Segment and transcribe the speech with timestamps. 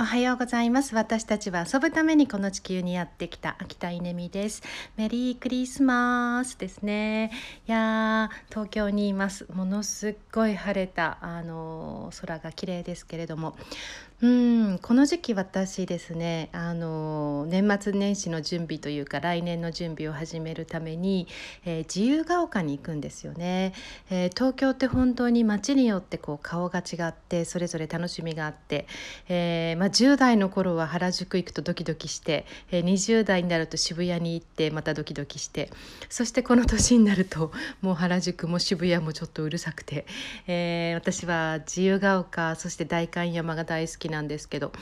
[0.00, 0.94] おはようございます。
[0.94, 4.62] 私たちは遊ぶためにこの地球にやってきた秋田稲美です。
[4.96, 7.32] メリークリスマスですね。
[7.66, 9.44] いや東京にいます。
[9.52, 13.56] ものすっごい晴れたあの空が綺麗ですけれども。
[14.20, 21.28] うんこの時期私ですねあの年末年始の準備というか来年の準備を始めるために、
[21.64, 23.74] えー、自由が丘に行くんですよね、
[24.10, 28.88] えー、東京って本当に街によってこう顔が違ってそれぞれ楽しみがあって、
[29.28, 35.70] えー、まあ、10代の頃は原宿行くとドキドキして、え20代になると渋谷に行ってまたドキドキして
[36.08, 40.06] そしてこの年になるともう原宿も渋谷もちょっとうるさくて、
[40.48, 44.72] え私は自由が丘そして代官山が大好きなんですけど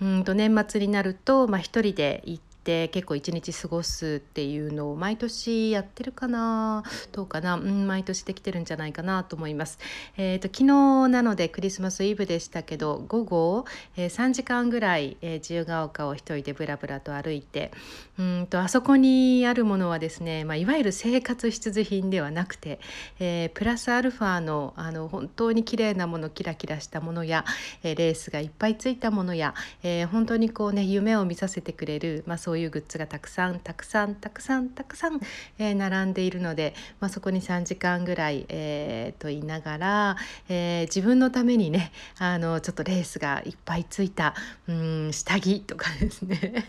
[0.00, 2.74] うんと年末になると、まあ、一人で行って。
[2.74, 6.82] て結構一日過ごすっていうのを毎年やってるかな？
[7.12, 9.78] どうかな、うん、毎年できてるんじゃないかなと思います。
[10.16, 13.64] えーと、昨日なのでクリスマスイブでしたけど午後、
[13.96, 17.70] えー、3時間ぐらい、えー、自由が丘を一人でブラブラと歩いて
[18.18, 22.80] うんとあそこにあるものはですね、まあ、いわゆる生活必需品ではなくて、
[23.18, 27.44] えー、プラスアルファのあの本当に綺麗なものキラキラしたものや、
[27.82, 35.18] えー、レースがいっぱいついたものや、えー、本当にこうね夢を見させてくれる、まあ、そうそういうグッズがたくさんたくさんたくさんたくさん、
[35.58, 40.16] えー、並んでいるので、まあ、そこに3時間ぐらい、えー、と言いながら、
[40.48, 44.36] えー、自分のためにねあのちょっとレースがいっぱいついた
[44.68, 46.64] うん下着とかですね。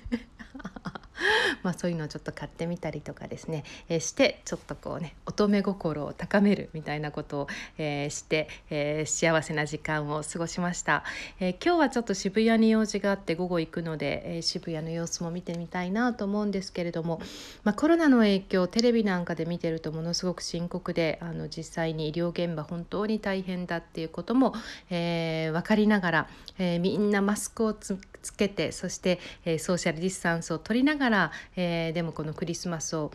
[1.64, 11.04] まあ、そういうのをちょっと買ってみたりとかですね、えー、してちょっとこうね乙女心を高めるみたいなことを、えー、して、えー、幸せな時間を過ごしました、
[11.40, 17.22] え今日はちょっと渋谷に用事があって午後行くので、え渋谷の様子も見てみたいなと思うんですけれども、
[17.64, 24.54] まあ、コロナの影響テレビなんかで見てるとものすごく深刻であの実際に医療現場本当に大変だっていうことも、
[24.90, 27.98] え分かりながら、えみんなマスクをつ
[28.38, 31.15] けてそして、えソーシャルディスタンスを取りながら、
[31.56, 33.12] えー、でもこのクリスマスを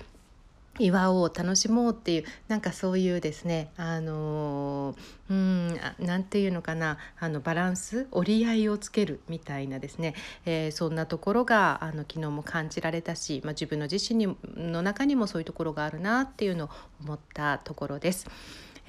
[0.78, 4.94] 祝おう楽しもうっていうなんかそういうですねあの
[5.28, 10.14] うんなんていうのかなあのバランス折り合いをつけるみたいなですね、
[10.46, 16.70] えー、そんなところがあの昨日も感じられたし、まあ、自分の自身にの中にもそういうところがあるなっていうのを
[17.04, 18.26] 思ったところです。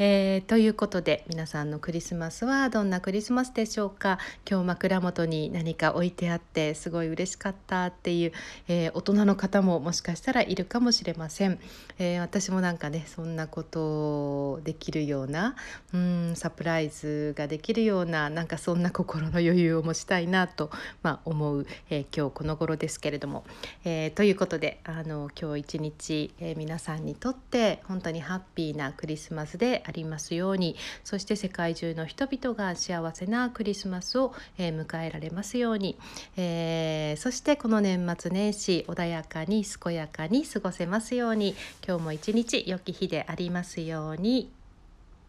[0.03, 4.17] えー、ということで皆さんのクリスマスはどんなクリスマスでしょうか？
[4.49, 8.31] 今日枕元に何か置いてあってすごい嬉しかったっていう、
[8.67, 11.59] えー、大人の方ももしかしたらいるかもしれません、
[11.99, 15.55] えー、私もなんかねそんなことできるような
[15.93, 20.71] うんサプライズができるようななんかそんな心の余裕を持ちたいなと、
[21.03, 23.43] まあ、思う、え今日この頃ですけれども、
[23.85, 30.75] えということであの今日一日、え皆さんにとって本当にハッピーなクリスマスでありますように。
[31.03, 35.97] そして世界中の人々が幸せなクリスマスを、えー、迎えられますように、
[36.37, 41.55] えー、そしてこの年末年始穏やかに健やかに過ごせますように。
[41.85, 44.60] 今日も一日良き日でありますように。